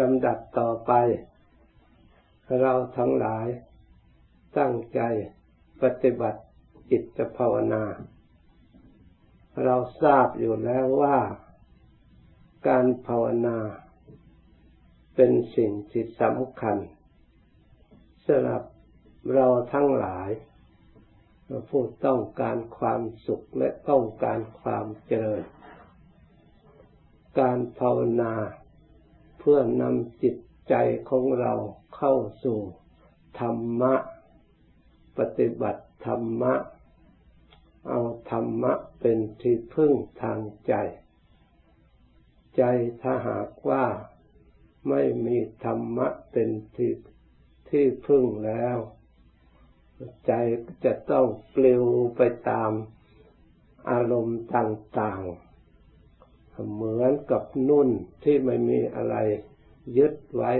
[0.00, 0.92] ลำดับต่อไป
[2.60, 3.46] เราทั้งหลาย
[4.58, 5.00] ตั้งใจ
[5.82, 6.40] ปฏิบัติ
[6.90, 7.84] จิตภาวนา
[9.64, 11.18] เราทราบอยู่แล้วว่า
[12.68, 13.58] การภาวนา
[15.14, 16.76] เป็นสิ่งที่สำคัญ
[18.26, 18.62] สำหรับ
[19.34, 20.30] เราทั้งหลาย
[21.70, 25.44] ผู้ต้องการความสุขและต้องการความเจริญ
[27.40, 28.32] การภาวนา
[29.48, 30.36] พื่อนำจิต
[30.68, 30.74] ใจ
[31.10, 31.54] ของเรา
[31.96, 32.58] เข้าสู่
[33.40, 33.94] ธรรมะ
[35.18, 36.54] ปฏิบัติธรรมะ
[37.88, 40.74] เอาธรรมะเป็นที่พึ่งทางใจ
[42.56, 42.62] ใจ
[43.02, 43.84] ถ้าหากว่า
[44.88, 46.92] ไม่มีธรรมะเป็นที่
[47.68, 48.76] ที่พึ่งแล้ว
[50.26, 50.32] ใจ
[50.84, 51.84] จะต้องปลิว
[52.16, 52.70] ไปตาม
[53.90, 55.45] อารมณ์ต่าง ๆ
[56.72, 57.88] เหมือนกับนุ่น
[58.22, 59.16] ที่ไม่มีอะไร
[59.98, 60.52] ยึดไว้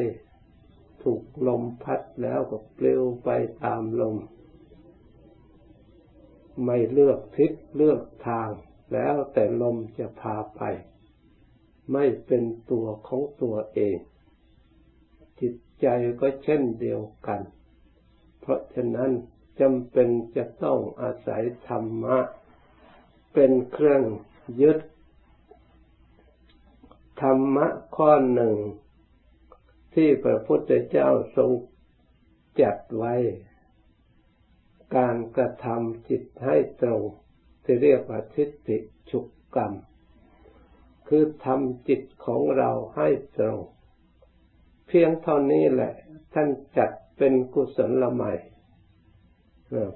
[1.02, 3.28] ถูกลมพัดแล้วก็ปลิวไป
[3.64, 4.16] ตามลม
[6.64, 8.48] ไม่เลือกทิศเลือกทาง
[8.92, 10.62] แล้วแต่ลมจะพาไป
[11.92, 13.98] ไม่เป็นตัวของตัวเอง
[15.40, 15.86] จิตใจ
[16.20, 17.40] ก็เช่นเดียวกัน
[18.40, 19.10] เพราะฉะนั้น
[19.60, 22.18] จำเป็นจะต้องอาศัยธรรมะ
[23.34, 24.02] เป็นเครื่อง
[24.62, 24.78] ยึด
[27.20, 28.56] ธรรมะข้อหนึ่ง
[29.94, 31.50] ที่พระพุทธเจ้าทรง
[32.60, 33.14] จัดไว้
[34.96, 37.02] การกระทำจิตให้ตรง
[37.64, 38.78] ที่เรียกว่าทิฏฐิ
[39.10, 39.72] ฉุกกรรม
[41.08, 43.60] คือทำจิตของเราให้ตรง
[44.86, 45.94] เพียงเท่านี้แหละ
[46.34, 48.32] ท่านจัดเป็นกุศลละใหม่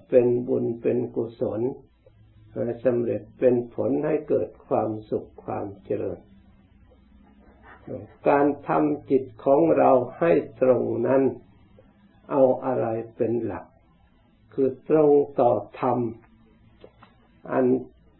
[0.08, 1.60] เป็นบุญเป็นกุศล
[2.84, 6.20] สำเร็จเป็นผลให้เกิดความสุขความเจริญ
[8.28, 11.22] การทำจิตของเราให้ตรงนั้น
[12.30, 13.64] เอาอะไรเป็นหลัก
[14.52, 15.10] คือตรง
[15.40, 15.98] ต่อธรรม
[17.50, 17.64] อัน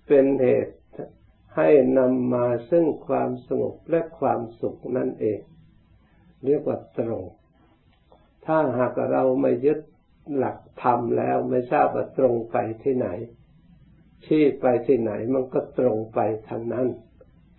[0.07, 0.77] เป็นเหตุ
[1.57, 1.69] ให้
[1.99, 5.41] นำมาซึ่งความสงบและความสุขนั่นเอง
[6.45, 7.25] เรียกว่าตรง
[8.47, 9.79] ถ้าหากเราไม่ยึด
[10.37, 13.09] หลักธรรมแล้วไม่ทราบว่าตรงไปที่ไหน
[14.27, 16.87] ที่ไปที่ไหนมันก็ตรงไปทางนั้น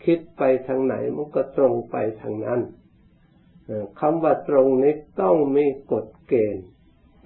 [0.05, 2.61] คิดไปทางไหนมันก็ตรงไปทางนั้น
[3.99, 6.65] คำว่าตรงนี้ต้องมีกฎเกณฑ์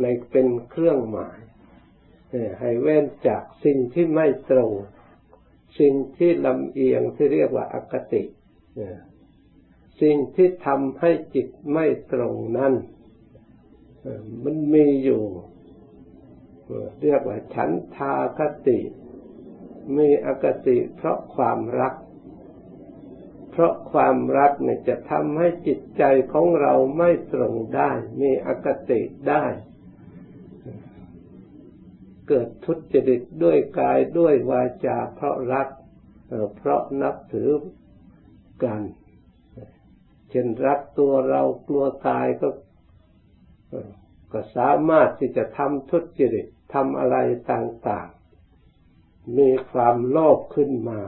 [0.02, 1.38] ในเป็นเครื่องหมาย
[2.60, 4.72] ให้เว้นจากสิ่งที่ไม่ตรง
[5.80, 8.24] สิ่งที่ลำเอียงที่เรียกว่าอคติ
[10.02, 12.74] สิ่งที่ทำให้จิตไม่ตรงนั้น
[14.44, 15.24] มันมีอยู่
[17.04, 18.80] เรียกว่าฉันทาคติ
[19.98, 21.94] มีอคติเพราะความรัก
[23.58, 29.46] เพราะความรักเนี่ยจะทำให้จิตใจของเราไม่ตรงได้ มีอคติได้
[32.28, 35.68] เกิดทุจริตด้วยกายด้วยวาจา เพราะรัก
[36.58, 37.50] เพราะนับถือ
[38.64, 38.82] กัน
[40.30, 42.48] เช่นรักตัวเรากลัวตายก็
[44.32, 47.18] ก็สามารถที่จะทำทุจริตทำอะไร
[47.52, 51.02] ต่างๆ มีความโลภขึ้นมา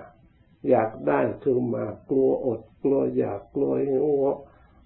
[0.69, 4.07] อยากได้คือมากลัวอดกลัวอยากกลัวหิว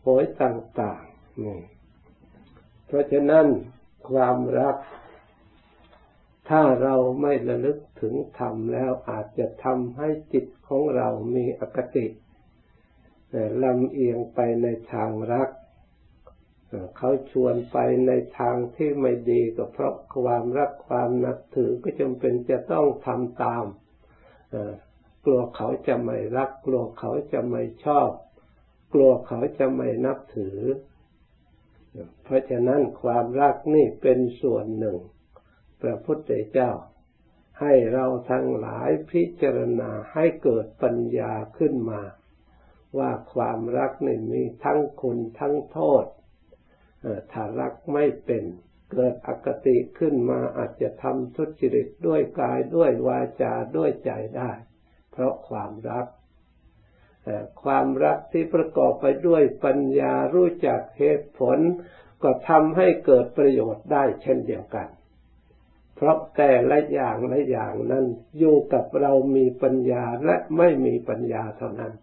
[0.03, 1.59] โหยต่างๆนี่
[2.85, 3.45] เพราะฉะนั้น
[4.09, 4.75] ความรัก
[6.49, 12.07] ถ้าเราไม่ระลึกถึงธรรมแล้วอาจจะทำให้จิตของเรามีอคติ
[13.63, 15.49] ลำเอียงไปในทางรัก
[16.97, 17.77] เขาชวนไป
[18.07, 23.65] ในทางที่ไม่ดีก็เพราะความรักความนับถือก็จำเป็นจะต้องทำตาม
[25.25, 28.09] กลัวเขาจะไม่รัก กลัวเขาจะไม่ชอบ
[28.93, 30.59] กลัวเขาจะไม่นับถือ
[32.23, 34.97] เพราะฉะนั้นความรักนี่เป็นส่วนหนึ่ง
[35.81, 36.71] พระพุทธเจ้า
[37.61, 42.01] ให้เราทั้งหลายพิจารณาให้เกิดปัญญาขึ้นมา
[42.97, 46.05] ว่าความรักนี่มีทั้งคุณทั้งโทษ
[47.31, 48.43] ถ้ารักไม่เป็น
[48.91, 54.51] เกิดอคติขึ้นมาอาจจะทำทุจริตด้วยกายด้วยวาจาด้วยใจได้
[55.11, 56.05] เพราะความรัก
[57.63, 61.59] ความรักที่ประกอบไปด้วยปัญญารู้จักเหตุผล
[62.23, 64.87] ก็ทำให้เกิดประโยชน์ได้เช่นเดียวกัน
[65.95, 68.05] เพราะแต่ละอย่างละอย่างนั้น
[68.39, 71.93] อยู่กับเรามีปัญญาและไม่มีปัญญาเท่านั้น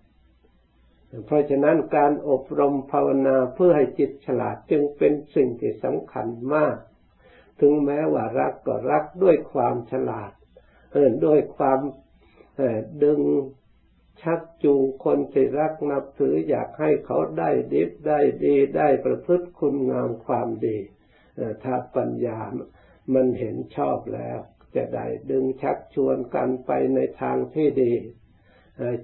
[1.26, 6.76] เพราะฉะนั้นการอบรมภาวนาเพื่อให้จิตฉลาดจึงเป็นสิ่งที่สำคัญมาก
[7.60, 10.31] ถึงแม้ว่ารักก็รักด้วยความฉลาด
[10.93, 11.78] เออด้วยความ
[13.05, 13.20] ดึง
[14.22, 20.78] ชักจูงคนที่รักนับถืออยากให้เขาได้ดีได้ดีได้ประพฤติคุณงามความดี
[21.64, 22.40] ถ้าปัญญา
[23.14, 24.38] มันเห็นชอบแล้ว
[24.76, 27.94] จะได้ดึงชักชวนกันไปในทางที่ดี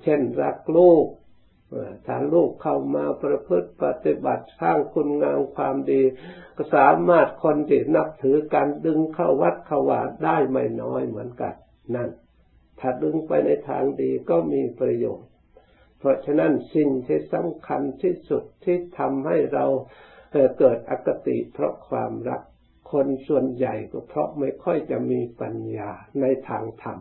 [0.02, 1.06] เช่นรักลูก
[2.06, 6.02] ถ้าลูกเข้ามาประพฤติปฏิบัติสร้างคุณงามความดี
[6.56, 11.54] ก็สามารถคนที่นับถือการดึงเข้าวัดเข้าวาได้ไม่น้อยเหมือนกัน
[11.94, 12.10] นั่น
[12.81, 15.31] ถ้าดึงไปในทางดีก็มีประโยชน์
[15.99, 19.67] เพราะฉะนั้นสิ่งที่สำคัญที่สุดที่ทำให้เรา
[20.59, 22.43] เกิดอคติเพราะความรัก
[22.93, 25.91] คนส่วนใหญ่ก็เพราะไม่ค่อยจะมีปัญญา
[26.21, 26.99] ในทางธรรม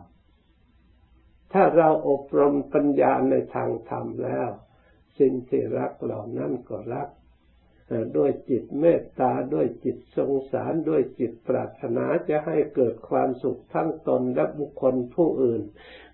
[1.52, 4.48] ถ้าเราอบรมปัญญาในทางธรรมแล้ว
[5.18, 7.08] สิ่งที่รักเหล่านั้นก็รัก
[8.16, 15.62] ด้วยจิตเมตตาด้วยจิตสงสารด้วยจิตปรารถนาจะให้เกิดความสุขทั้งตนและบุคคลผู้อื่น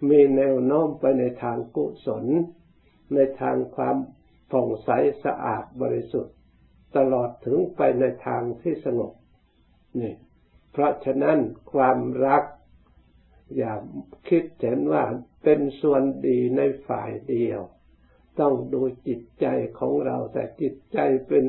[0.08, 2.24] มีแนวโน้มไปในทางกุศล
[3.14, 3.96] ในทางความ
[4.50, 4.90] ผ่องใส
[5.24, 6.34] สะอาดบริสุทธิ์
[6.96, 9.12] ตลอดถึงไปในทางที่สงบ
[10.00, 10.14] นี่
[10.72, 11.38] เพราะฉะนั้น
[11.72, 12.44] ความรัก
[13.56, 13.74] อย่า
[14.28, 15.04] คิดเห็นว่า
[15.42, 17.60] เป็นส่วนดีในฝ่ายเดียว
[18.40, 19.46] ต้องดูจิตใจ
[19.78, 20.98] ของเราแต่จิตใจ
[21.28, 21.44] เป็น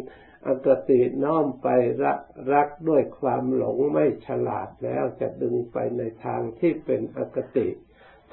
[0.47, 1.67] อกติน้อมไป
[2.03, 2.19] รัก
[2.53, 7.67] รักด้วยความหลงไม่ฉลาดแล้วจะดึงไปในทางที่เป็นอกติ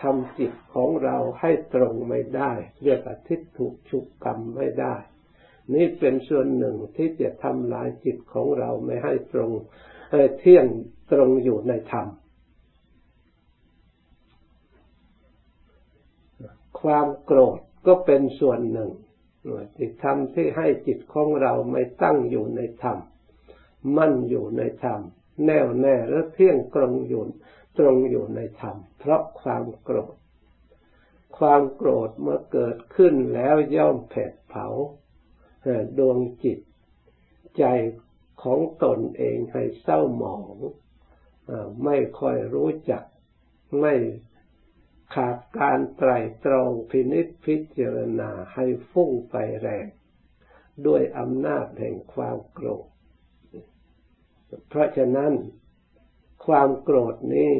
[0.02, 2.52] ทำจิตของเราให้ตรงไม่ได้
[2.82, 4.94] เรียกอาทิฏฐุชุกกรรมไม่ได้
[5.74, 9.50] นี่เป็นส่วนหนึ่งที่จะทำลายจิตของเราไม่ให้ตรง
[10.38, 10.66] เที่ยง
[11.12, 12.06] ตรงอยู่ในธรรม
[16.80, 18.90] ความโกรธ ก็เป็นส่วนหนึ่ง
[19.76, 22.98] ที่ทำที่ให้จิตของเราไม่ตั้งอยู่ในธรรม
[23.96, 25.00] มั่นอยู่ในธรรม
[25.46, 27.22] แน่วแน่และเที่ยงตรงอยู่
[27.78, 30.14] ตรงอยู่ในธรรม เพราะความโกรธ
[31.38, 34.66] ความโกรธเมื่อเกิดขึ้นแล้วย่อมแผดเผา
[35.98, 36.58] ดวงจิต
[37.58, 37.64] ใจ
[38.42, 40.56] ของตนเองให้เศร้าหมอง
[41.84, 43.02] ไม่ค่อยรู้จัก
[43.80, 43.94] ไม่
[45.14, 46.10] ขาดการไตร
[46.44, 49.86] ตรองพินิจพิจารณาให้ฟุ้งไปแรง
[50.86, 52.86] ด้วยอำนาจแห่งความโกรธ
[54.68, 55.32] เพราะฉะนั้น
[56.46, 57.52] ความโกรธนี้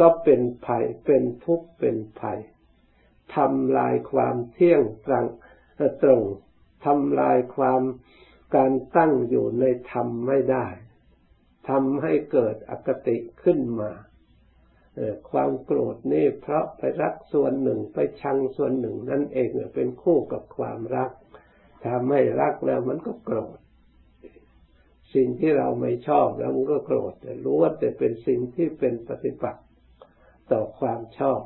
[0.00, 2.40] ก็เป็นภัยเป็นทุกข์เป็นภัย
[3.36, 5.26] ทำลายความเที่ยงตรัง
[6.02, 6.22] ตรง
[6.84, 7.80] ทำลายความ
[8.56, 10.66] การตั้งอยู่ในธรรมไม่ได้
[11.68, 13.90] ทำให้เกิดอคติขึ้นมา
[15.30, 21.10] ความโกรธนี่เพราะไปรักส่วนหนึ่งไปชังส่วนหนึ่งนั่นเองเป็นคู่กับความรัก
[21.82, 23.58] ถ้าไม่รักแล้วมันก็โกรธ
[25.14, 29.64] สิ่งที่เราไม่ชอบแล้วมันก็โกรธแต่รู้ว่าแต่เป็นสิ่งที่เป็นปฏิปักษ์
[30.52, 31.40] ต่อความชอบ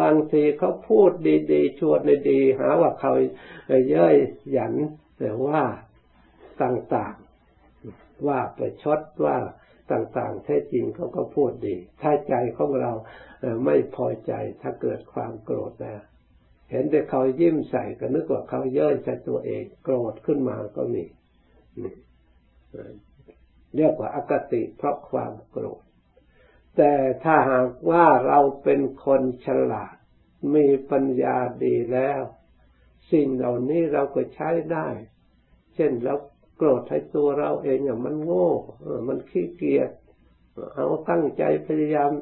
[0.00, 1.10] บางทีเขาพูด
[1.52, 2.00] ดีๆ ชวน
[2.30, 3.12] ดีๆหาว่าเขา
[3.90, 4.16] เย้ย
[4.52, 4.74] หยัน
[5.18, 5.62] แต่ว่า
[6.62, 9.36] ต่างๆ ว่าไปชดว่า
[9.90, 12.92] ต่างๆแท้จริงเขาก็พูดดี ถ้าใจของเรา
[13.64, 14.32] ไม่พอใจ
[14.62, 16.04] ถ้าเกิดความโกรธนะ
[16.70, 21.04] เห็นแต่เขายิ้มใส่ก็นึกว่าเขาเย้ยใส่ตัวเองโกรธขึ้นมาก็มี
[23.76, 25.82] เรียกว่าอากติเพราะความโกรธ
[26.76, 26.92] แต่
[27.24, 29.94] ถ้าหากว่าเราเป็นคนฉลาด
[30.54, 32.22] มีปัญญาดีแล้ว
[33.12, 34.88] สิ่งเหล่านี้เราก็ใช้ได้
[35.74, 36.14] เช่นเรา
[36.56, 38.48] โกรธให้ตัวเราเองอะมันโง่
[39.08, 39.90] มันขี้เกียจ
[40.74, 42.12] เอาตั้งใจพยายาม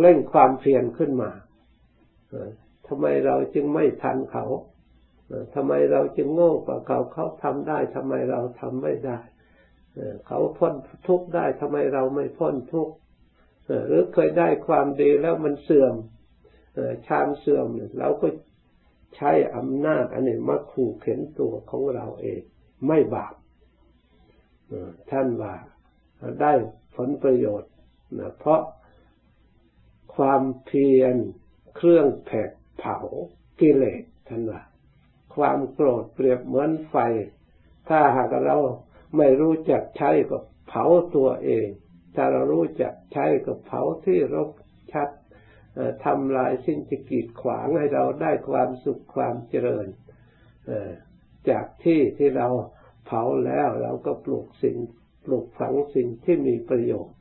[0.00, 1.30] เร่งความเพียรขึ้นมา
[2.86, 4.44] ทำไมเราจึงไม่ทันเขา
[5.54, 9.18] ทำไมเราจึงโง่กว่าเขาเขาทำได้ทำไมเราทำไม่ได้
[10.26, 10.74] เขาพ้น
[11.06, 12.94] ทุกข์ได้ทำไมเราไม่พ้นทุกข์
[13.88, 15.94] หรือเคยได้ความดีแล้วมันเสื่อม
[17.06, 17.66] ชามเสื่อม
[17.98, 18.28] เราก็
[19.16, 22.42] ใช้อำนาจอันนี้มาขู่เข็นตัวของเราเอง
[22.86, 23.34] ไม่บาป
[25.10, 25.54] ท่านว่า
[26.40, 26.52] ได้
[26.96, 27.72] ผลประโยชน์
[28.18, 28.62] นะเพราะ
[30.16, 31.16] ความเพียร
[31.76, 32.96] เครื่องแผดเผา
[33.60, 34.62] กิเลสท่านว่า
[35.34, 36.96] ความโกรธเปรียบเหมือนไฟ
[37.88, 38.56] ถ้าหากเรา
[39.16, 40.84] ไม่รู้จักใช้ก็เผา
[41.16, 41.66] ตัวเอง
[42.14, 44.50] ถ้าเรารู้จักใช้ก็เผาที่รก
[44.92, 45.08] ชัด
[46.04, 49.86] ทำลายสิ่งที่กีดขวางให้เราได้ความสุขความเจริญ
[51.50, 52.48] จากที่ที่เรา
[53.06, 54.76] เผาแล้วเราก็ปลูกสิ่ง
[55.24, 57.16] ปลูกฝังสิ่งที่มีประโยชน์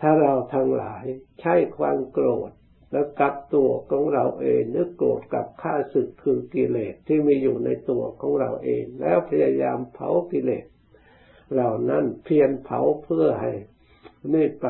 [0.00, 1.04] ถ้าเราทั้งหลาย
[1.40, 2.50] ใช้ความโกรธ
[2.92, 10.66] แล้วกับตัวของเราเองนึกโกรธกับข้าศึกคือกิเลสที่มีอยู่ในตัวของเราเอง แล้วพยายามเผากิเลส
[11.52, 13.52] เหล่านั้นเพียรเผาเพื่อให้
[14.34, 14.66] นี่ไป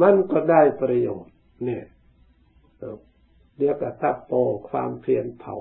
[0.00, 1.84] มันก็ได้ประโยชน์ เนี่ย
[3.58, 4.32] เรียกว่าทัพโป
[4.70, 5.56] ความเพียรเผา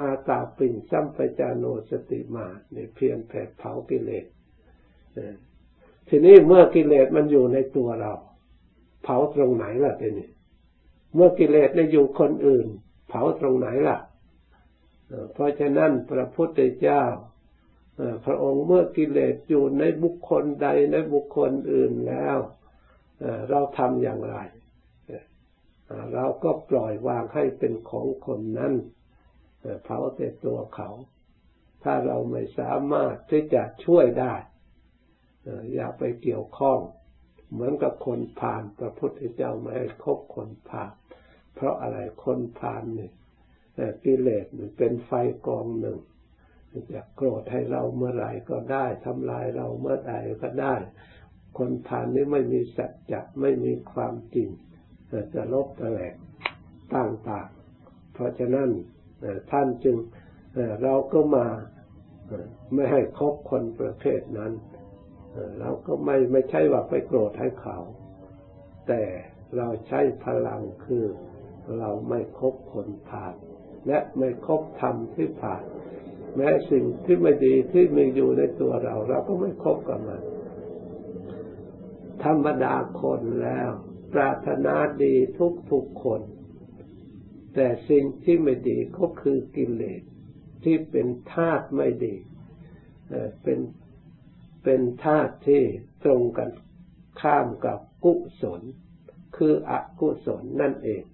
[0.00, 4.26] อาตาปินสัมปจานโนสติมาเนี่ยเพียรแผดเผากิเลส
[6.08, 8.12] ทีนี้เมื่อกิเลสมันอยู่ในตัวเรา
[9.02, 10.28] เผาตรงไหนล่ะทีนี้
[11.14, 12.66] เมื่อกิเลสในอยู่คนอื่น
[13.08, 13.98] เผาตรงไหนล่ะ
[15.32, 17.02] เพราะฉะนั้นพระพุทธเจ้า
[18.24, 22.36] พระองค์เมื่อกิเลสอยู่ในบุคคลใดในบุคคลอื่นแล้ว
[23.50, 24.36] เราทำอย่างไร
[26.14, 28.72] เราก็ปล่อยวางให้เป็นของคนนั้น
[29.84, 30.90] เผาแต่ตัวเขา
[31.84, 34.34] ถ้าเราไม่สามารถที่จะช่วยได้
[35.74, 36.78] อย่าไปเกี่ยวข้อง
[37.52, 40.92] เหมือนกับคนผ่านพระพุทธเจ้าไม่ให้คบคนผ่าน
[41.54, 43.12] เพราะอะไรคนผ่านเนี่ย
[44.04, 45.12] กิเลสมันเป็นไฟ
[45.46, 45.98] กองหนึ่ง
[46.92, 50.74] จะโกรธให้เราเมื่อไรก็ได้ทำลายเราเมื่อใดก็ได้
[51.58, 54.48] คนผ่านนี้ไม่มีสัจจะไม่มีความจริง
[55.34, 56.14] จะลบตะแหลก
[56.94, 58.68] ต่างๆเพราะฉะนั้น
[59.52, 59.96] ท่านจึง
[60.82, 61.46] เราก็มา
[62.74, 64.52] ไม่ให้คบคนประเภทนั้น
[65.60, 67.78] เราก็ไม่ไม่ใช่ว่าไปโกรธให้เขา
[68.88, 69.02] แต่
[69.56, 71.04] เราใช้พลังคือ
[71.78, 73.34] เราไม่คบคนผ่าน
[73.86, 75.62] และไม่คบธรรมที่ผ่าน
[76.36, 80.22] แม้สิ่งที่ไม่ดีที่มีอยู่ในตัวเรา เราก็ไม่คบกับมัน
[82.24, 83.70] ธรรมดาคนแล้ว
[84.12, 86.20] ปรารถนาดีทุกทุกคน
[87.54, 90.02] แต่สิ่งที่ไม่ดีก็คือกิเลส
[90.64, 92.16] ที่เป็นธาตุไม่ดี
[93.42, 93.60] เป็น
[94.64, 95.62] เป็นธาตุที่
[96.04, 96.50] ตรงกัน
[97.20, 98.62] ข้ามกับกุศล
[99.36, 101.04] คืออกุศลนั่นเอง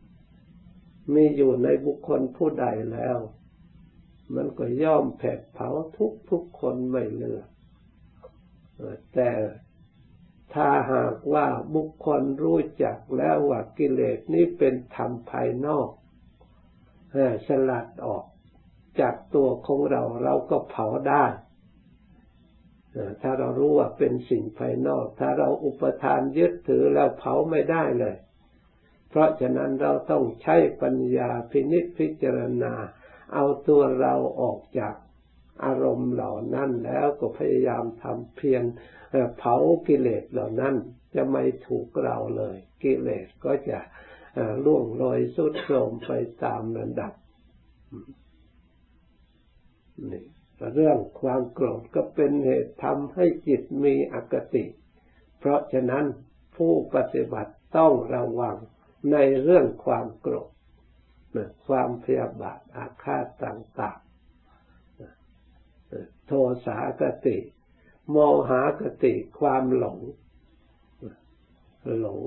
[1.14, 3.18] มีอยู่ในบุคคลผู้ใดแล้ว
[4.34, 7.46] มันก็ย่อมแผดเผาทุกทุกคนไม่เลือก
[9.14, 9.30] แต่
[10.54, 15.88] ถ้าหากว่าบุคคลรู้จักแล้วว่ากิเลสนี้เป็นธรรมภายนอก
[17.46, 18.24] สลัดออก
[19.00, 21.24] จากตัวของเราเราก็เผาได้
[23.22, 28.16] ถ้าเรารู้ว่าเป็นสิ่งภายนอก ถ้าเราอุปทานยึดถือแล้วเผาไม่ได้เลย
[29.10, 32.74] เพราะฉะนั้นเราต้องใช้ปัญญาพินิจพิจารณา
[33.34, 34.94] เอาตัวเราออกจาก
[35.64, 38.64] อารมณ์เหล่านั้นแล้วก็พยายามทำเพียร
[39.38, 40.74] เผากิเลสเหล่านั้น
[41.14, 43.78] จะไม่ถูกเราเลย กิเลสก็จะ
[44.64, 46.10] ล่วงลอยสุดโทมไป
[46.44, 47.12] ตามระดับ
[50.10, 50.24] นี่
[50.74, 54.64] เรื่องความโกรธก็เป็นเหตุทำให้จิตมีอคติ
[55.38, 56.04] เพราะฉะนั้น
[56.56, 58.56] ผู้ปฏิบัติต้องระวัง
[59.12, 60.50] ในเรื่องความโกรธ
[61.66, 66.32] ความพยาบาทอาฆาตต่างๆ โท
[66.66, 67.38] สากติ
[68.10, 68.16] โม
[68.48, 69.98] หากติ ความหลง
[72.00, 72.20] หลง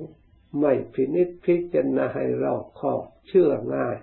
[0.59, 3.97] ไม่พินิจพิจารณาให้รอบคอบเชื่อง่าย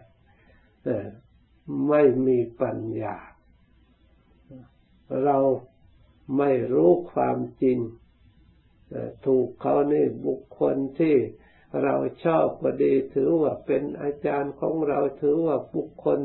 [1.88, 3.16] ไม่มีปัญญา
[5.24, 5.38] เรา
[6.38, 7.78] ไม่รู้ความจริง
[9.26, 11.16] ถูกเขานี่บุคคลที่
[11.82, 16.18] เราชอบก็ดีถือว่าเป็นอาจารย์ของเราถือว่าบุคคล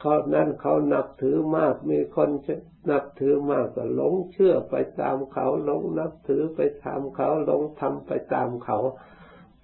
[0.00, 2.30] เขานั้นเขานับถือมาก มีคน
[2.90, 8.78] นับถือมากก็หลงเชื่อไปตามเขาหลงนับถือไปตามเขาหลงทำไปตามเขา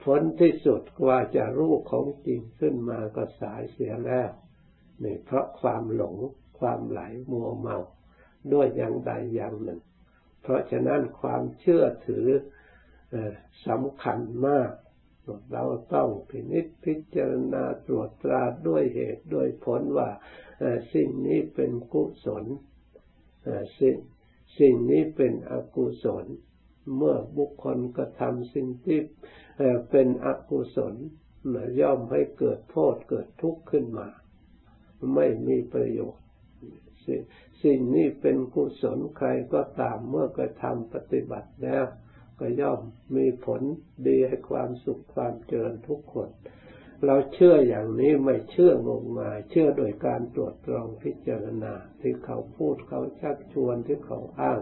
[0.04, 4.30] ผลที่สุดกว่าจะรู้ของจริงขึ้นมาก็สายเสียแล้ว
[5.04, 6.16] นี่เพราะความหลง
[6.58, 7.00] ความไหล
[7.30, 7.78] มัวเมา
[8.52, 9.80] ด้วยอย่างใดอย่างหนึ่ง
[10.42, 12.26] เพราะฉะนั้นความเชื่อถือ
[13.68, 14.70] สำคัญมาก
[15.52, 15.64] เรา
[15.94, 20.10] ต้องพินิจพิจารณาตรวจตราด้วยเหตุด้วยผลว่า
[20.94, 22.44] สิ่งนี้เป็นกุศล
[23.80, 23.96] สิ่ง
[24.58, 26.26] สิ่งนี้เป็นอกุศล
[26.96, 29.00] เมื่อบุคคลกระทำสิ่งที่
[29.90, 30.94] เป็นอกุศล
[31.80, 34.08] ย่อมให้เกิดโทษเกิดทุกข์ขึ้นมา
[35.14, 36.24] ไม่มีประโยชน์
[37.62, 41.84] สิ่งนี้เป็นกุศลใครก็ตามเมื่อกระทำปฏิบัติแล้ว
[42.40, 42.80] ก็ย่อม
[43.16, 43.60] มีผล
[44.06, 46.28] ดีให้ความสุขความเจริญทุกคน
[47.06, 54.60] เราเชื่ออย่างนี้ไม่เชื่องมงายเชื่อโดยการตรวจตรองพิจารณา ที่เขาพูดเขาชักชวนที่เขาอ้าง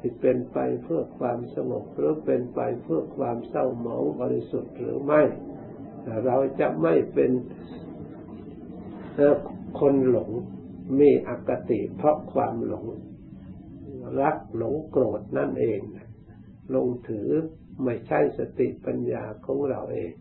[0.00, 5.22] ที่เป็นไปเพื่อความสงบหรือเป็นไปเพื่อความเศร้าหมองบริสุทธิ์หรือไม่
[6.26, 7.30] เราจะไม่เป็น
[9.80, 10.30] คนหลง
[11.00, 12.86] มีอคติเพราะความหลง
[14.20, 15.80] รักหลงโกรธนั่นเอง
[16.74, 17.28] ลงถือ
[17.84, 20.12] ไม่ใช่สติปัญญาของเราเอง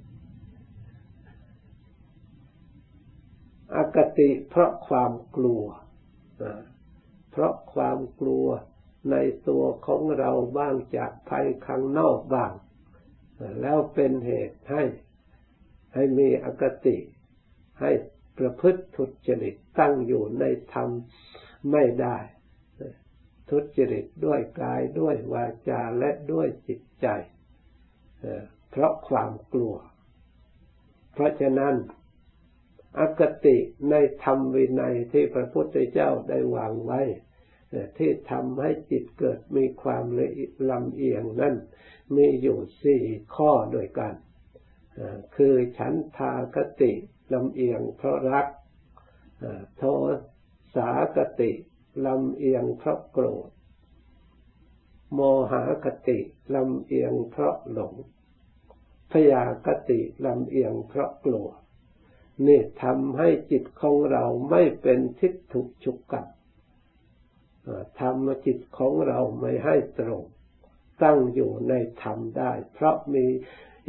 [3.75, 5.63] อคติเพราะความกลัว
[7.31, 8.47] เพราะความกลัว
[9.11, 9.15] ใน
[9.47, 12.51] ตัวของเราบ้างจากภัยข้างนอกบ้าง
[13.61, 14.83] แล้วเป็นเหตุให้
[15.93, 16.97] ให้มีอคติ
[17.79, 17.91] ให้
[18.37, 20.89] ประพฤติทุจริตตั้งอยู่ในธรรม
[21.71, 22.17] ไม่ได้
[23.49, 27.07] ทุจริตด้วยกายด้วยวาจาและด้วยจิตใจ
[28.71, 29.75] เพราะความกลัว
[31.13, 31.75] เพราะฉะนั้น
[32.99, 33.57] อคติ
[33.89, 37.01] ในธรรมวินัยที่พระพุทธเจ้าได้วางไว้
[37.97, 40.21] ที่ทำให้จิตเกิดมีความล
[40.69, 41.55] ลำเอียงนั่น
[42.15, 43.03] มีอยู่สี่
[43.35, 44.13] ข้อด้วยกัน
[45.35, 46.91] คือฉันทากติ
[47.33, 48.47] ลำเอียงเพราะรัก
[49.77, 49.83] โท
[50.75, 51.51] สากติ
[52.05, 53.49] ลำเอียงเพราะโกรธ
[55.13, 55.19] โม
[55.51, 56.19] หากติ
[56.55, 57.93] ลำเอียงเพราะหลง
[59.11, 61.47] พยากติลำเอียงเพราะกลัว
[62.47, 66.25] นี่ทำให้จิตของเราไม่เป็นทิฏฐุชุกกัน
[67.99, 70.23] ทำจิตของเราไม่ให้ตรง
[71.03, 73.25] ตั้งอยู่ในธรรมได้ เพราะมี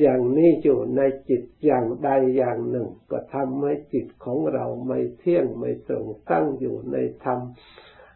[0.00, 7.40] อย่างนี้อยู่ในจิตอย่างใดอย่างหนึ่ง ก็ทำให้จิตของเราไม่เที่ยงไม่ตรงตั้งอยู่ในธรรม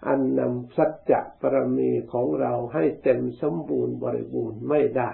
[0.06, 5.12] อันนำสัจจะปรมีของเราให้เต็มสมบูรณ์บริบูรณ์ไม่ได้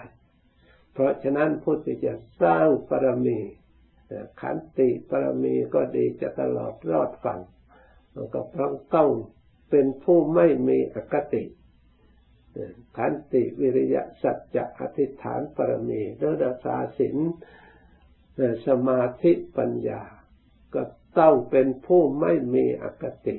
[0.93, 3.39] เพราะฉะนั้นพุทธจะสร้างปรมี
[4.41, 7.41] ขันติปรมีก็ดีจะตลอดรอดฝั่ง
[8.35, 9.11] ก็พราะต้อง
[9.71, 11.45] เป็นผู้ไม่มีอคติ
[12.97, 16.01] ขันติวิริยะสัจจะอธิษฐานปรมี
[16.43, 17.17] รักษาศีล
[18.67, 20.03] สมาธิปัญญา
[20.75, 20.83] ก็
[21.19, 23.37] ต้องเป็นผู้ไม่มีอคติ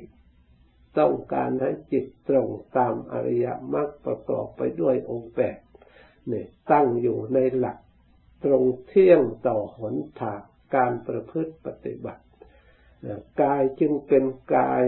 [0.98, 5.58] ต้องการให้จิตตรงตามอริยมรรคประกอบไปด้วยองค์แปด
[6.28, 7.78] เนี่ยตั้งอยู่ในหลัก
[8.44, 10.40] ตรงเที่ยงต่อหนทาง
[10.74, 12.24] การประพฤติปฏิบัติ
[13.42, 14.24] กายจึงเป็น
[14.56, 14.84] กาย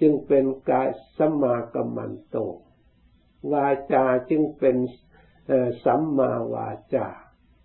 [0.00, 2.36] จึงเป็นกายสัมมากัมมันโต
[3.52, 4.76] วาจาจึงเป็น
[5.84, 7.08] สัมมาวาจา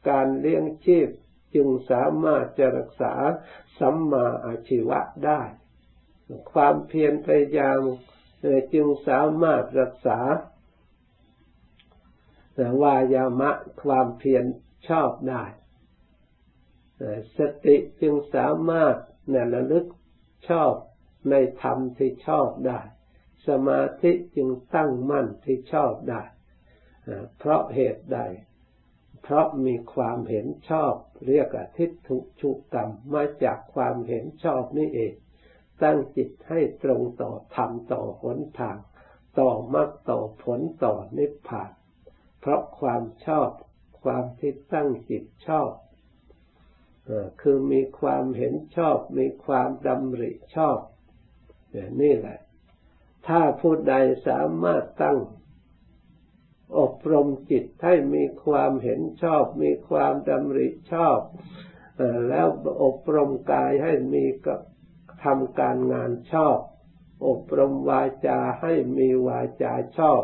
[0.10, 1.10] การเลี้ยงชีพ
[1.56, 3.14] จึงสามารถจะรักษา
[3.80, 5.42] สัมมาอาชีวะได้
[6.52, 7.80] ความเพียรพยายาม
[8.74, 10.20] จึงสามารถรักษา
[12.82, 13.52] วายามะ
[13.84, 14.44] ความเพียร
[14.88, 15.44] ชอบได้
[17.38, 18.96] สติจึงสามารถ
[19.34, 19.86] นระลึก
[20.50, 20.74] ชอบ
[21.30, 22.80] ในธรรมที่ชอบได้
[23.48, 26.22] สมาธิจึงตั้งมั่นที่ชอบได้
[27.38, 28.20] เพราะเหตุใด
[29.22, 30.94] เพราะมีความเห็นชอบ
[31.28, 35.14] เรียกอทิฏฐุชุกรรมมาจากความเห็นชอบนี่เอง
[35.84, 38.78] ตั้งจิตให้ตรงต่อธรรมต่อหนทาง
[39.40, 41.72] ต่อมรรคต่อผลต่อนิพพาน
[42.40, 43.50] เพราะความชอบ
[44.04, 45.72] ความที่ตั้งจิตชอบ
[47.42, 50.80] คือมีความเห็นชอบ มีความดำริชอบ
[52.02, 52.40] นี่แหละ
[53.28, 53.96] ถ้าผู้ใด
[54.28, 55.20] สามารถตั้ง
[56.80, 61.20] อบรมจิตให้มีความเห็นชอบ มีความดำริชอบ
[62.30, 62.48] แล้ว
[62.84, 64.26] อบรมกายให้มี
[65.24, 66.58] ทำการงานชอบ
[67.28, 70.24] อบรมวาจาให้มีวาจาชอบ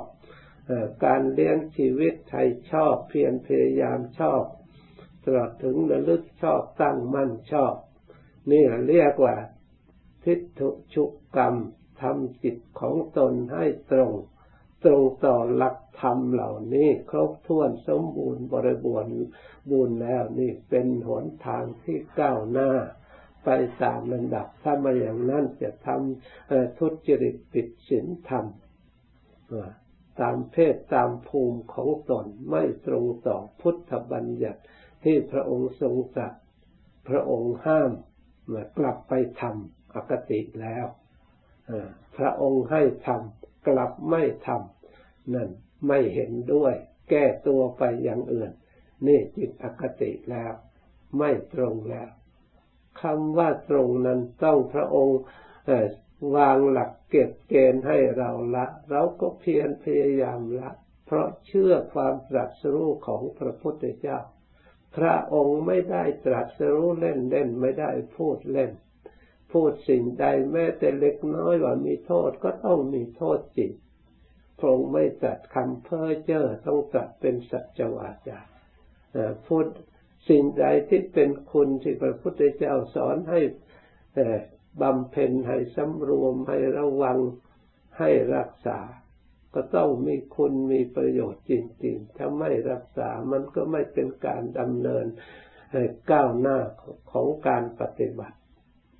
[1.05, 4.43] การเลี้ยงชีวิตให้ชอบเพียรพยายามชอบ
[5.23, 7.75] ตลอดถึงระลึกชอบตั้งมั่นชอบ
[8.51, 9.35] นี่เรียกว่า
[10.23, 11.03] ทิฏฐุชุ
[11.35, 11.55] กรรม
[12.01, 14.11] ทำจิตของตนให้ตรง
[14.83, 19.13] ตรงต่อหลักธรรมเหล่านี้ ครบถ้วนสมบูรณ์บริบูรณ์
[19.69, 22.71] บุญแล้วนี่เป็นหนทางที่ก้าวหน้า
[23.45, 23.49] ไป
[23.83, 28.45] ตามลำดับ ถ้ามาอย่างนั้นจะทำทุจริตปิดศีลธรรม
[30.21, 34.61] ตามเพศตามภูมิของตนไม่ตรงต่อพุทธบัญญัติ
[35.03, 36.33] ที่พระองค์ทรงตรัส
[37.07, 37.91] พระองค์ห้าม
[38.77, 40.85] กลับไปทำอคติแล้ว
[42.17, 45.49] พระองค์ให้ทำกลับไม่ทำนั่น
[45.87, 46.73] ไม่เห็นด้วย
[47.09, 48.51] แก้ตัวไปอย่างอื่น
[49.07, 50.53] นี่จิตอคติแล้ว
[51.17, 52.09] ไม่ตรงแล้ว
[53.01, 55.19] คำว่าตรงนั้นต้องพระองค์
[56.35, 60.69] วางหลักเก็บเกณฑ์ให้เราละ เราก็เพียรพยายามละ
[61.05, 64.19] เพราะเชื่อความตรัสรู้ของพระพุทธเจ้า
[64.97, 68.71] พระองค์ไม่ได้ตรัสรู้เล่นเล่นไม่ได้พูดเล่น
[69.51, 73.71] พูดสิ่งใดแม้แต่เล็กน้อยว่ามีโทษก็ต้องมีโทษจริง
[74.59, 78.39] พระองค์ไม่จัดคำเพ้อเจ้อต้องจัดเป็นสัจวาจา
[79.47, 79.65] พูด
[80.27, 83.41] สิ่งใดที่เป็นคุณที่พระพุทธเจ้าสอนให้
[84.81, 87.17] บำเพ็ญให้สำรวมให้ระวัง
[87.99, 88.79] ให้รักษา
[89.53, 95.05] ก็ต้องมีคุณมีประโยชน์จริงๆ ถ้าไม่รักษามันก็ไม่เป็นการดำเนิน
[96.11, 96.57] ก้าวหน้า
[97.11, 98.37] ของการปฏิบัติ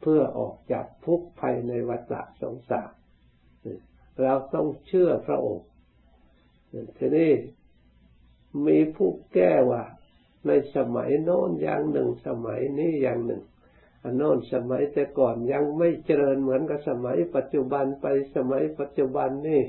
[0.01, 2.91] เพื่อออกจากทุกข์ภายในวัฏสงสาร
[4.21, 5.67] เราต้องเชื่อพระองค์
[6.97, 7.31] ทีนี้
[8.67, 9.83] มีผู้แก้ว่า
[10.47, 13.43] ในสมัยโน้นอย่างหนึ่งสมัยนี้อย่างหนึ่ง
[14.03, 18.05] อันโน้นสมัยแต่ก่อนยังไม่เจริญเหมือนกับสมัยปัจจุบันไป
[18.35, 19.63] สมัยปัจจุบันนี่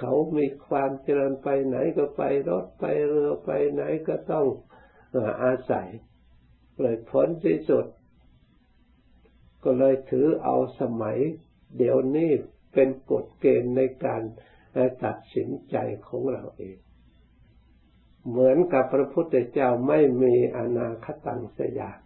[0.00, 4.46] เขามีความเจริญไปไหนก็ไปรถไปเรือไปไหนก็ต้อง
[5.42, 5.88] อาศัย
[6.80, 7.84] เลยผลที่สุด
[9.64, 11.18] ก็เลยถือเอาสมัย
[11.78, 12.30] เดี๋ยวนี้
[12.72, 14.22] เป็นกฎเกณฑ์ในการ
[15.04, 15.76] ตัดสินใจ
[16.08, 16.76] ของเราเอง
[18.28, 21.98] เหมือนกับพระพุทธเจ้าไม่มีอนาคตังสยาม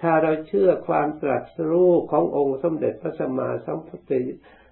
[0.00, 4.00] ถ้าเราเชื่อความตรัสรู้ขององค์สมเด็จพระสัมมาสัมพุท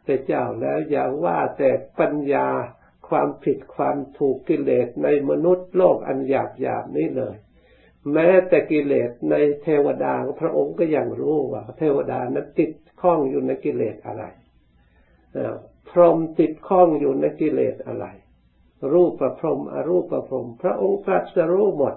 [0.09, 2.49] ธเจ้าแล้วอย่าว่าแต่ปัญญา
[3.09, 7.37] ความผิดความถูกกิเลสในมนุษย์โลกอันหยาบหยาบนี้เลย
[8.13, 14.25] แม้แต่กิเลสในเทวดาพระองค์ก็ยังรู้ว่า เทวดานั้นติดข้องอยู่ในกิเลสอะไร
[15.91, 18.07] พรหมติดข้องอยู่ในกิเลสอะไร
[18.93, 21.95] รูปประพรมอรูปประพรมพระองค์ตรัสรู้หมด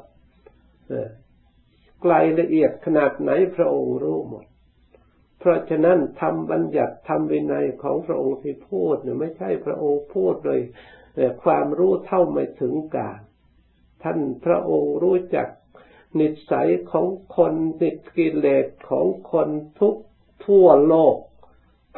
[2.02, 4.46] ไกลละเอียดขนาดไหนพระองค์รู้หมด
[5.39, 10.60] เพราะฉะนั้นทำบัญญัติทำวินัยของพระองค์ที่พูดเนี่ยไม่ใช่พระองค์พูดโดย
[11.43, 13.19] ความรู้เท่าไม่ถึงการ
[14.04, 15.48] ท่านพระองค์รู้จัก
[16.19, 19.96] นิสัยของคนนิสกิเลสของคนทุก
[20.46, 21.15] ทั่วโลก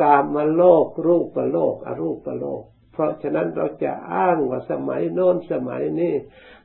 [0.01, 2.63] กามโลก รูปโลก อรูปโลก
[2.95, 6.13] เพราะฉะนั้นเราจะอ้างว่าสมัยโน้นสมัยนี้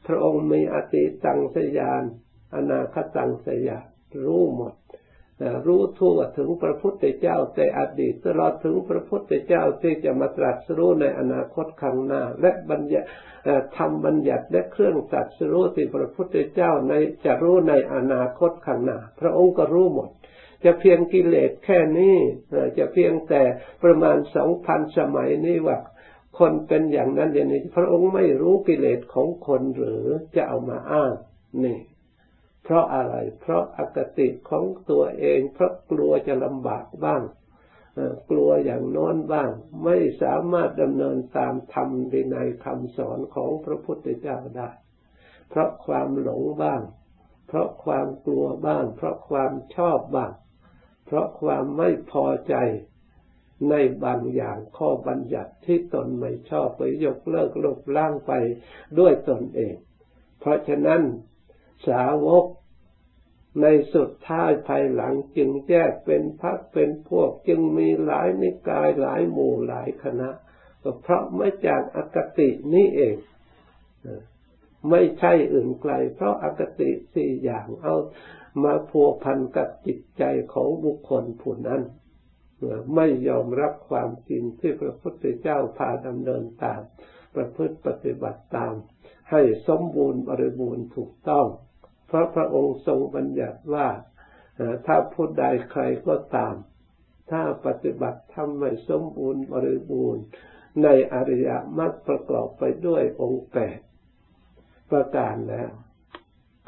[0.06, 2.02] พระองค์มีอติตังสยาน
[2.56, 3.78] อนาคตังสยา
[4.24, 4.74] รู้หมด
[5.66, 13.06] รู้ทั่วถึงพระพุทธเจ้าแต่อดีตตลอดถึงพระพุทธเจ้าที่จะมาตรัสรู้ในอนาคตข้างหน้า และบัญญัติ
[13.76, 16.92] ทำบัญญัติและเครื่องตรัสรู้ที่พระพุทธเจ้าใน
[17.24, 20.08] จะรู้ในอนาคตข้างหน้า พระองค์ก็รู้หมด
[20.64, 22.16] จะเพียงกิเลสแค่นี้
[22.78, 23.42] จะเพียงแต่
[23.82, 25.78] ประมาณสองพันสมัยนี้ว่า
[26.40, 30.04] คนเป็นอย่างนั้นอย่างนี้พระองค์ไม่รู้กิเลสของคนหรือ
[30.36, 31.14] จะเอามาอ้าง
[31.64, 31.80] นี่
[32.64, 37.22] เพราะอะไร เพราะอคติของตัวเอง เพราะกลัวจะลำบากบ้าง
[38.30, 39.50] กลัวอย่างโน้นบ้าง
[39.84, 41.88] ไม่สามารถดำเนินตามธรรม
[42.32, 44.70] ในคำสอนของพระพุทธเจ้าได้
[45.48, 46.82] เพราะความหลงบ้าง
[47.48, 50.32] เพราะความกลัวบ้าง เพราะความชอบบ้าง
[51.06, 52.54] เพราะความไม่พอใจ
[53.68, 58.32] ในบางอย่างข้อบัญญัติที่ตนไม่ชอบไปยกเลิกลบล้างไป
[58.98, 59.74] ด้วยตนเอง
[60.40, 61.02] เพราะฉะนั้น
[61.88, 62.44] สาวก
[63.60, 70.30] ในสุดท้ายภายหลังจึงแยกเป็นพักเป็นพวก จึงมีหลายนิกายหลายหมู่หลายคณะ
[70.82, 73.16] ก็เพราะไม่จากอคตินี้เอง
[74.90, 77.94] ไม่ใช่อื่นไกล เพราะอคติสี่อย่างเอา
[78.64, 81.82] มาพัวพันกับจิตใจของบุคคลผู้นั้น
[82.94, 86.80] ไม่ยอมรับความจริงที่พระพุทธเจ้าพาดำเนินตาม
[87.34, 88.74] ประพฤติปฏิบัติตาม
[89.30, 91.46] ให้สมบูรณ์บริบูรณ์ถูกต้อง
[92.06, 93.88] เพราะพระองค์ทรงบัญญัติว่า
[94.86, 96.54] ถ้าผู้ใดใครก็ตาม
[97.30, 100.22] ถ้าปฏิบัติทำไม่สมบูรณ์บริบูรณ์
[100.82, 103.78] ในอริยมรรคประกอบไปด้วยองค์แปด
[104.90, 105.70] ประการแล้ว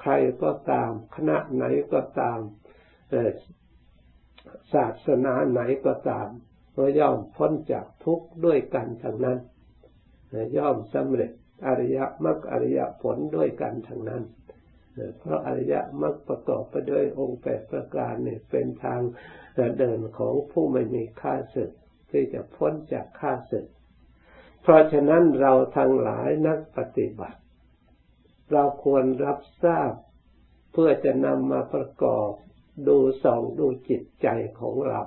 [0.00, 2.38] ใครก็ตาม คณะไหนก็ตาม
[4.74, 6.28] ศาสนาไหนก็ตาม
[6.76, 9.38] ก็ย่อมพ้นจากทุกข์ด้วยกันทั้งนั้น
[10.56, 11.30] ย่อมสำเร็จ
[11.66, 14.22] อริยมรรคอริยผลด้วยกันทั้งนั้น
[15.18, 19.00] เพราะอริยมรรคประกอบไปด้วยองค์แปดประการเนี่ยเป็นทาง
[19.78, 21.70] เดินของผู้ไม่มีค่าศึก
[22.10, 23.66] ที่จะพ้นจากค่าศึก
[24.62, 27.40] เพราะฉะนั้นเราทั้งหลายนักปฏิบัติ
[28.52, 29.92] เราควรรับทราบ
[30.72, 32.30] เพื่อจะนำมาประกอบ
[32.88, 34.28] ดูส่องดูจิตใจ
[34.60, 35.00] ของเรา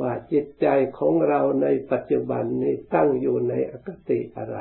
[0.00, 0.66] ว่าจิตใจ
[0.98, 4.58] ของเราในปัจจุบันนี้ตั้งอยู่ในอคติอะไร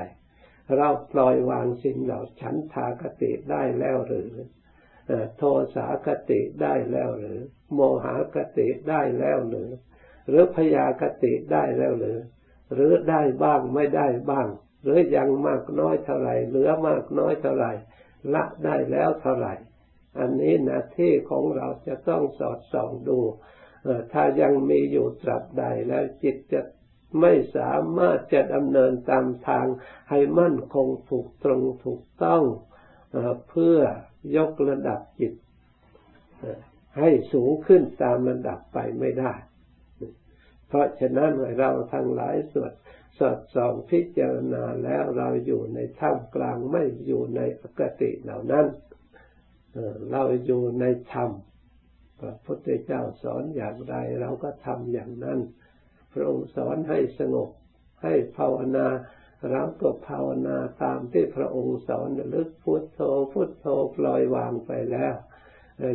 [0.77, 4.31] เราปล่อยวางสิ่งเหล่าฉันทากติได้แล้วหรือ
[5.37, 5.43] โท
[5.75, 7.39] สาคติได้แล้วหรือ
[7.73, 9.69] โมหากติได้แล้วหรือ
[10.29, 12.17] หรือพยากติได้แล้วหรือ
[12.73, 14.47] หรือได้บ้างไม่ได้บ้าง
[14.83, 17.71] หรือยังมากน้อยเท่าไหร่เหลือมากน้อยเท่าไหร่
[18.33, 19.53] ละได้แล้วเท่าไหร่
[20.19, 23.19] อันนี้หน้าที่ของเราจะต้องสอดส่องดู
[24.13, 26.61] ถ้ายังมีอยู่ตราบใดแล้วจิตจะ
[27.21, 29.65] ไม่สามารถจะดำเนินตามทาง
[30.09, 32.43] ให้มั่นคงถูกตรงถูกต้อง
[33.49, 33.77] เพื่อ
[34.37, 35.33] ยกระดับจิต
[36.99, 39.33] ให้สูงขึ้นตามระดับไปไม่ได้
[40.67, 42.73] เพราะฉะนั้นเราทั้งหลายสวด
[43.19, 48.65] สอดส่องพิจารณาแล้วเราอยู่ในท่ามกลางไม่อยู่ในปกติเหล่านั้น
[50.11, 51.31] เราอยู่ในธรรม
[52.19, 55.39] พระพุทธเจ้าสอนอย่างไรเราก็ทำอย่างนั้น
[56.13, 57.49] พระองค์สอนให้สงบ
[58.03, 58.87] ให้ภาวนา
[59.51, 62.99] เราก็ภาวนาตามที่พระองค์สอนลึกพุทโธ
[63.33, 65.13] พุทโธปล่อยวางไปแล้ว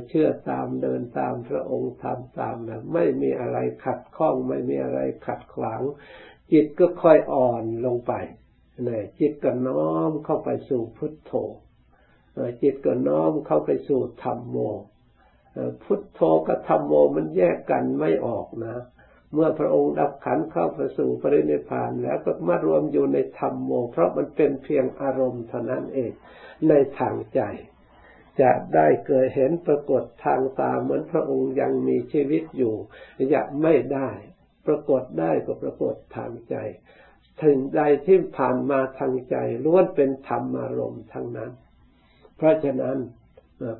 [0.08, 5.80] เชื่อตามเดินตามพระองค์ทำตามนะไม่มีอะไรขัดข้องไม่มีอะไรขัดขวาง
[6.52, 8.12] จิตก็ค่อยอ่อนลงไป
[8.84, 11.32] เนี่ยจิตก็น้อมเข้าไปสู่พุทโธ
[12.62, 14.56] จิตก็น้อมเข้าไปสู่ธรรมโม
[15.82, 18.76] พุทโธกับธรรมโมมันแยกกันไม่ออกนะ
[19.32, 26.12] เมื่อพระองค์ดับขันเข้าไปสู่ปรินิพานแล้วก็มารวมอยู่ในธรรมโม เพราะมันเป็นเพียงอารมณ์เท่านั้นเอง
[26.68, 27.40] ในทางใจ
[28.40, 32.74] จะได้เกิดเห็นปรากฏทางตาเหมือนพระองค์ยังมีชีวิตอยู่
[33.30, 34.10] อยากไม่ได้
[34.66, 36.56] ปรากฏได้ก็ปรากฏทางใจ
[37.42, 41.52] ถึงใดที่ผ่านมาทางใจล้วนเป็นธรรมอารมณ์ทั้งนั้น
[42.36, 42.98] เพราะฉะนั้น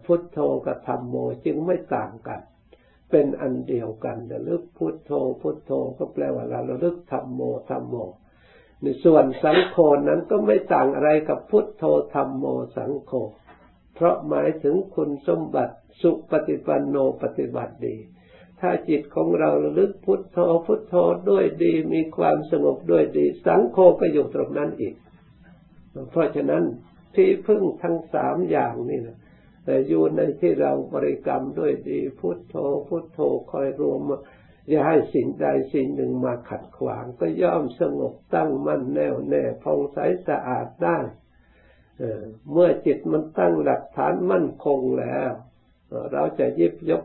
[0.04, 1.14] พุทโธกับธรรมโม
[1.44, 2.40] จึงไม่ต่างกัน
[3.10, 7.40] เป็นอันเดียวกันระลึกพุทโธพุทโธก็แปลว่าเราระลึกธรรมโม
[7.70, 7.94] ธรรมโม
[8.82, 9.76] ในส่วนสังโฆ
[10.08, 12.44] นั้นก็ไม่ต่างอะไรกับพุทโธธรรมโม
[12.76, 13.12] สังโฆ
[13.94, 17.96] เพราะหมายถึงคุณสมบัติสุปฏิปันโนปฏิบัติดี
[18.60, 20.94] ถ้าจิตของเราระลึกพุทโธพุทโธ
[21.30, 24.94] ด้วยดีมีความสงบด้วยดี สังโฆก็อยู่ตรงนั้นอีก
[26.10, 26.64] เพราะฉะนั้น
[27.16, 29.18] ที่พึ่งทั้งสามอย่างนี่นะ
[29.64, 32.55] แต่อยู่ในที่เราบริกรรมด้วยดีพุทโธ
[32.88, 33.18] พุทโธ
[33.50, 34.00] คอยรวม
[34.68, 39.98] อย่าให้สิ่งใดสิ่งหนึ่งมาขัดขวาง ก็ย่อมสงบตั้งมั่นแน่วแน่ผ่องใส
[40.29, 40.98] สะอาดได้
[42.50, 45.31] เมื่อจิตมันตั้งหลักฐานมั่นคงแล้ว
[46.12, 47.05] เราจะยิบยก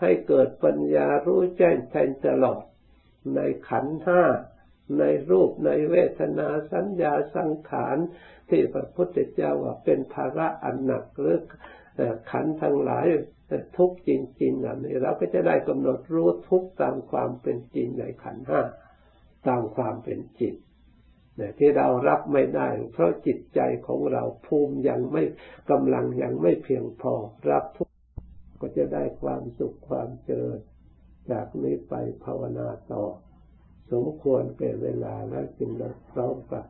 [0.00, 2.62] ให้เกิดปัญญารู้แจ้งแทงตลอด
[3.34, 4.22] ในขันห้า
[4.98, 7.96] ในรูปในเวทนาสัญญาสังขาร
[8.50, 11.38] ที่พระพุทธเจ้าว่าเป็นภาระอันหนักหรือ
[12.30, 13.06] ขันทั้งหลาย
[13.76, 14.10] ทุกจ
[14.42, 18.60] ริงๆอันนี้เราก็จะได้กำหนดรู้ทุกตามความเป็นจริงในขันห้า
[19.48, 20.54] ตามความเป็นจริง
[21.58, 25.22] ที่เรารับไม่ได้ เพราะจิตใจของเราภูมิยังไม่
[25.70, 27.14] กำลังยังไม่เพียงพอ
[27.50, 27.88] รับทุก
[28.60, 30.58] ก็จะได้ความสุขความเจริญ
[31.30, 33.04] จากนี้ไปภาวนาต่อ
[33.90, 35.70] สมควรเป็นเวลาแล้วจึง
[36.12, 36.64] พร้อมกัน